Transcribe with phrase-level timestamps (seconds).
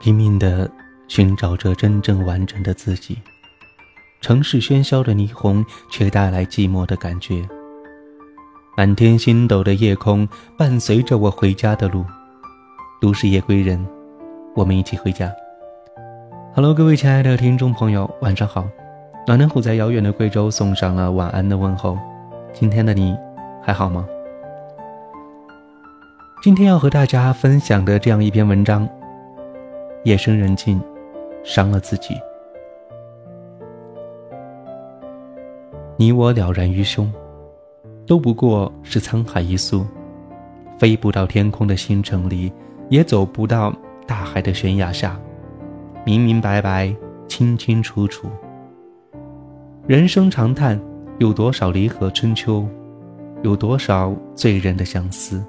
[0.00, 0.70] 拼命地
[1.08, 3.18] 寻找着真正完整的自己。
[4.20, 7.46] 城市喧嚣的霓虹，却带来寂寞的感觉。
[8.76, 12.04] 满天星斗的夜空，伴随着我回家的路。
[13.00, 13.84] 都市夜归人，
[14.54, 15.32] 我们一起回家。
[16.54, 18.64] Hello，各位亲爱的听众朋友，晚上好。
[19.26, 21.98] 暖暖虎在遥远的贵州送上了晚安的问候。
[22.52, 23.16] 今天的你
[23.62, 24.04] 还好吗？
[26.42, 28.88] 今天要和大家分享的这样一篇文章，
[30.08, 30.80] 夜深人静，
[31.44, 32.14] 伤了自己。
[35.98, 37.12] 你我了然于胸，
[38.06, 39.84] 都不过是沧海一粟，
[40.78, 42.50] 飞不到天空的星辰里，
[42.88, 43.70] 也走不到
[44.06, 45.20] 大海的悬崖下，
[46.06, 46.90] 明明白白，
[47.28, 48.30] 清清楚楚。
[49.86, 50.80] 人生长叹，
[51.18, 52.66] 有多少离合春秋，
[53.42, 55.44] 有多少醉人的相思，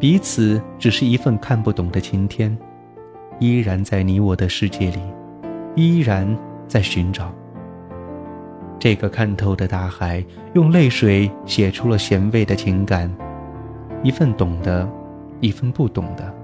[0.00, 2.56] 彼此只是一份看不懂的晴天，
[3.40, 4.98] 依然在你我的世界里，
[5.74, 6.36] 依然
[6.66, 7.32] 在寻找。
[8.78, 13.12] 这个看透的大海，用泪水写出了咸味的情感，
[14.02, 14.88] 一份懂得，
[15.40, 16.34] 一份不懂的，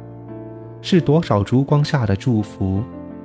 [0.83, 2.83] 是多少烛光下的祝福，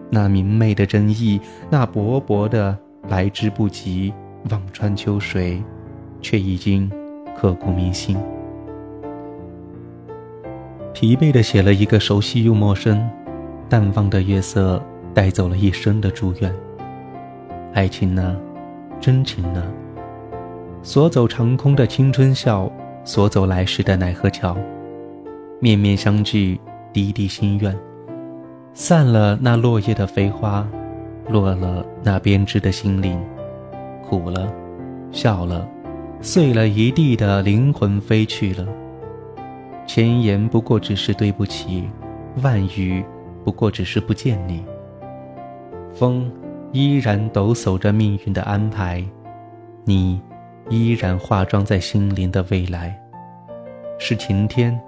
[0.09, 1.39] 那明媚的真意，
[1.69, 4.13] 那薄薄的来之不及，
[4.49, 5.63] 望穿秋水，
[6.21, 6.91] 却已经
[7.35, 8.17] 刻骨铭心。
[10.93, 13.09] 疲惫的写了一个熟悉又陌生，
[13.69, 16.51] 淡忘的月色带走了一生的祝愿。
[17.71, 18.35] 爱情呢？
[18.99, 19.63] 真情呢？
[20.81, 22.69] 锁走长空的青春笑，
[23.03, 24.57] 锁走来时的奈何桥。
[25.59, 26.59] 面面相聚，
[26.91, 27.77] 滴滴心愿。
[28.73, 30.67] 散了那落叶的飞花，
[31.27, 33.21] 落了那编织的心灵。
[34.03, 34.51] 苦了，
[35.11, 35.67] 笑了，
[36.21, 38.65] 碎了一地的灵魂飞去了。
[39.85, 41.87] 千言不过只是对不起，
[42.41, 43.03] 万语
[43.43, 44.63] 不过只是不见你。
[45.93, 46.31] 风。
[46.71, 49.03] 依然抖擞着命运的安排，
[49.85, 50.21] 你
[50.69, 52.95] 依然化妆在心灵的未来，
[53.97, 54.79] 是晴天，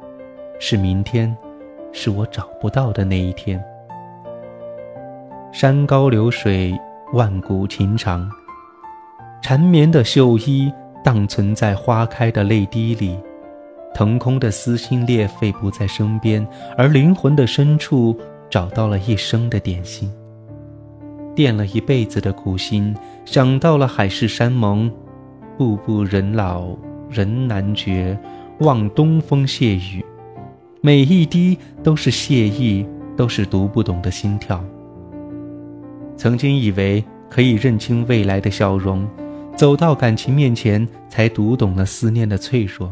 [0.59, 1.35] 是明天，
[1.91, 3.59] 是我找不到的那一天。
[5.51, 6.79] 山高流水，
[7.13, 8.29] 万古情长，
[9.41, 10.71] 缠绵的绣衣
[11.03, 13.17] 荡存在花开的泪滴里，
[13.91, 16.47] 腾空的撕心裂肺不在身边，
[16.77, 18.15] 而灵魂的深处
[18.51, 20.11] 找到了一生的点心。
[21.33, 24.91] 垫了一辈子的苦心，想到了海誓山盟，
[25.57, 26.67] 步步人老
[27.09, 28.19] 人难绝，
[28.59, 30.05] 望东风谢雨，
[30.81, 32.85] 每一滴都是谢意，
[33.15, 34.61] 都是读不懂的心跳。
[36.17, 39.07] 曾经以为可以认清未来的笑容，
[39.55, 42.91] 走到感情面前才读懂了思念的脆弱。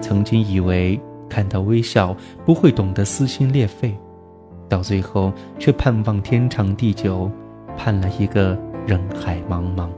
[0.00, 3.96] 曾经以为看到微笑不会懂得撕心裂肺。
[4.68, 7.30] 到最后，却盼望天长地久，
[7.76, 9.88] 盼了一个人海茫茫。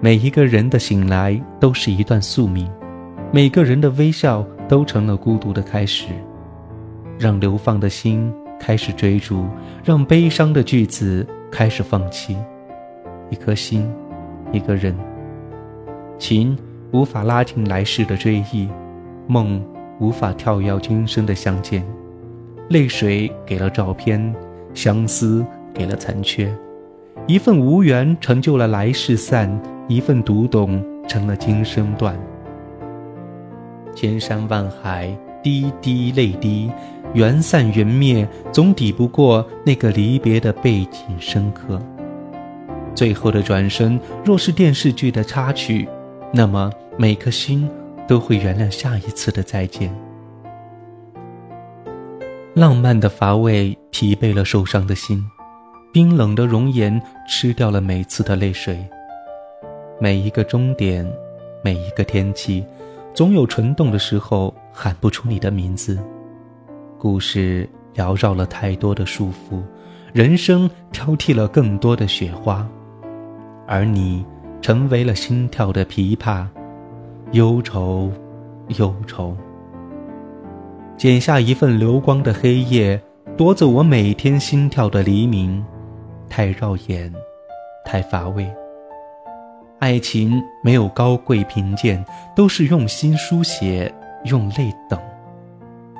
[0.00, 2.70] 每一个人的醒来都是一段宿命，
[3.32, 6.06] 每个人的微笑都成了孤独的开始。
[7.18, 9.44] 让流放的心开始追逐，
[9.84, 12.36] 让悲伤的句子开始放弃。
[13.28, 13.90] 一颗心，
[14.52, 14.94] 一个人，
[16.16, 16.56] 情
[16.92, 18.68] 无法拉近来世的追忆，
[19.26, 19.60] 梦。
[20.00, 21.84] 无法跳跃今生的相见，
[22.68, 24.34] 泪水给了照片，
[24.74, 25.44] 相思
[25.74, 26.54] 给了残缺，
[27.26, 29.50] 一份无缘成就了来世散，
[29.88, 32.18] 一份读懂成了今生断。
[33.94, 36.70] 千山万海，滴滴泪滴，
[37.14, 41.80] 缘散缘灭，总抵不过那个离别的背景深刻。
[42.94, 45.88] 最后的转身，若是电视剧的插曲，
[46.32, 47.68] 那么每颗心。
[48.08, 49.94] 都会原谅下一次的再见。
[52.54, 55.22] 浪漫的乏味疲惫了受伤的心，
[55.92, 58.84] 冰冷的容颜吃掉了每次的泪水。
[60.00, 61.08] 每一个终点，
[61.62, 62.64] 每一个天气，
[63.14, 65.98] 总有蠢动的时候喊不出你的名字。
[66.98, 69.62] 故事缭绕了太多的束缚，
[70.12, 72.66] 人生挑剔了更多的雪花，
[73.66, 74.24] 而你
[74.60, 76.46] 成为了心跳的琵琶。
[77.32, 78.10] 忧愁，
[78.78, 79.36] 忧愁。
[80.96, 82.98] 剪下一份流光的黑夜，
[83.36, 85.62] 夺走我每天心跳的黎明。
[86.26, 87.12] 太绕眼，
[87.84, 88.50] 太乏味。
[89.78, 92.02] 爱情没有高贵贫贱，
[92.34, 93.92] 都是用心书写，
[94.24, 94.98] 用泪等，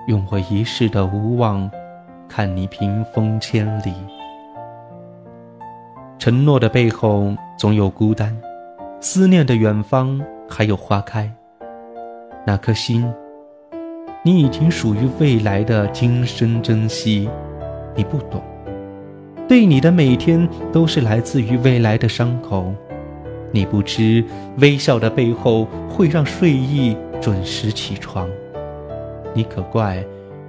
[0.07, 1.71] 用我一世的无望，
[2.27, 3.93] 看你屏风千里。
[6.19, 8.35] 承诺的背后总有孤单，
[8.99, 10.19] 思念的远方。
[10.49, 11.31] 还有花开，
[12.47, 13.07] 那颗心，
[14.25, 17.29] 你已经属于未来的今生珍惜。
[17.95, 18.43] 你不懂，
[19.47, 22.73] 对你的每天都是来自于未来的伤口。
[23.51, 24.25] 你不知
[24.59, 28.29] 微笑的背后会让睡意准时起床。
[29.35, 30.05] 你可怪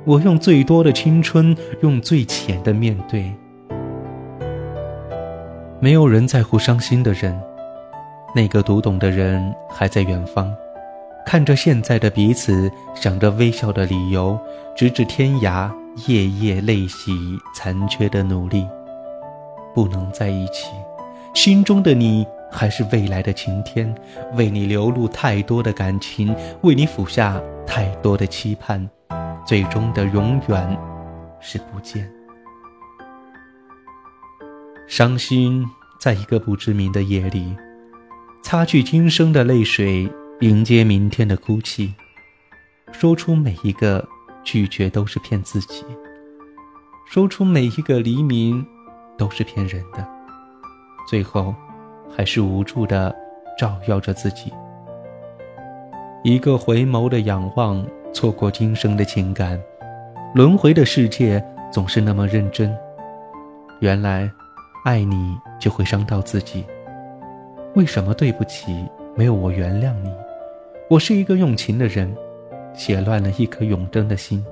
[0.06, 3.32] 我用最多的青春，用最浅的面对。
[5.80, 7.40] 没有人在乎伤心的人，
[8.36, 10.54] 那个读懂的人还在远方，
[11.26, 14.40] 看着现在的彼此，想着微笑的理由，
[14.76, 15.72] 直至天涯，
[16.08, 17.12] 夜夜泪洗
[17.56, 18.68] 残缺的努力，
[19.74, 20.70] 不能在一起。
[21.34, 23.94] 心中的你还是未来的晴天，
[24.34, 28.88] 为你流露太多的感情，为你俯下太多的期盼，
[29.46, 30.78] 最终的永远
[31.40, 32.10] 是不见。
[34.88, 35.66] 伤心，
[36.00, 37.56] 在一个不知名的夜里，
[38.42, 41.94] 擦去今生的泪水，迎接明天的哭泣。
[42.92, 44.08] 说出每一个
[44.44, 45.84] 拒绝都是骗自己，
[47.06, 48.66] 说出每一个黎明
[49.18, 50.08] 都是骗人的，
[51.08, 51.54] 最后
[52.16, 53.16] 还是无助的
[53.58, 54.52] 照耀着自己。
[56.24, 59.62] 一个回眸的仰望，错过今生的情感，
[60.34, 62.76] 轮回的世界总是那么认真。
[63.80, 64.32] 原来。
[64.86, 66.66] 爱你就会伤到自己，
[67.80, 68.76] 为什么对不起
[69.16, 70.12] 没有我原谅你？
[70.90, 72.14] 我是一个用情的人，
[72.74, 74.44] 写乱了一颗永贞的心。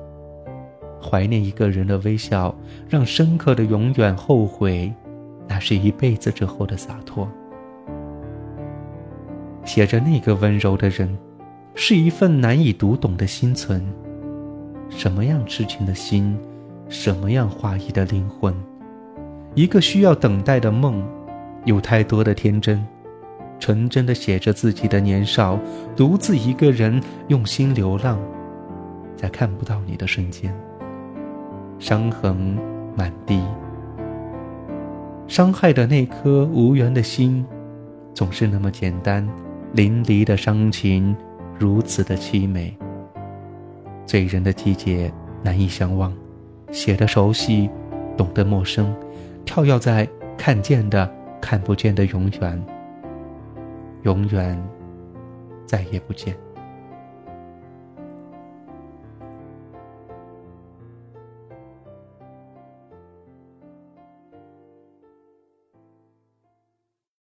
[1.03, 2.55] 怀念一个人的微笑，
[2.87, 4.93] 让深刻的永远后悔，
[5.45, 7.27] 那是一辈子之后的洒脱。
[9.65, 11.17] 写着那个温柔的人，
[11.75, 13.85] 是一份难以读懂的心存。
[14.87, 16.39] 什么样痴情的心，
[16.87, 18.55] 什么样画意的灵魂。
[19.53, 21.05] 一个需要等待的梦，
[21.65, 22.81] 有太多的天真，
[23.59, 25.59] 纯真的写着自己的年少，
[25.95, 28.19] 独自一个人用心流浪，
[29.15, 30.53] 在看不到你的瞬间，
[31.79, 32.57] 伤痕
[32.95, 33.41] 满地。
[35.27, 37.45] 伤害的那颗无缘的心，
[38.13, 39.27] 总是那么简单，
[39.73, 41.15] 淋漓的伤情，
[41.59, 42.77] 如此的凄美。
[44.05, 45.11] 醉人的季节，
[45.43, 46.13] 难以相忘，
[46.71, 47.69] 写的熟悉，
[48.15, 48.95] 懂得陌生。
[49.43, 50.07] 跳跃在
[50.37, 51.11] 看见的、
[51.41, 52.65] 看不见的永远，
[54.07, 54.57] 永远
[55.65, 56.46] 再也不见。